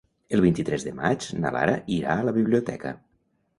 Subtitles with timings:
[0.37, 2.97] El vint-i-tres de maig na Lara irà a la biblioteca.